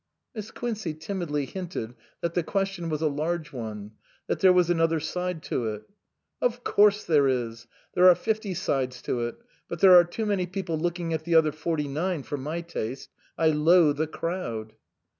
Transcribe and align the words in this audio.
Miss 0.33 0.49
Quincey 0.49 0.95
timidly 0.95 1.45
hinted 1.45 1.93
that 2.21 2.33
the 2.33 2.41
question 2.41 2.89
was 2.89 3.03
a 3.03 3.07
large 3.07 3.53
one, 3.53 3.91
that 4.25 4.39
there 4.39 4.51
was 4.51 4.67
another 4.71 4.99
side 4.99 5.43
to 5.43 5.67
it." 5.67 5.83
Of 6.41 6.63
course 6.63 7.03
there 7.03 7.27
is; 7.27 7.67
there 7.93 8.07
are 8.09 8.15
fifty 8.15 8.55
sides 8.55 9.03
to 9.03 9.21
it; 9.27 9.35
but 9.69 9.79
there 9.79 9.95
are 9.95 10.03
too 10.03 10.25
many 10.25 10.47
people 10.47 10.79
looking 10.79 11.13
at 11.13 11.23
the 11.23 11.35
other 11.35 11.51
forty 11.51 11.87
nine 11.87 12.23
for 12.23 12.37
my 12.37 12.61
taste. 12.61 13.11
I 13.37 13.49
loathe 13.49 14.01
a 14.01 14.07
crowd." 14.07 14.73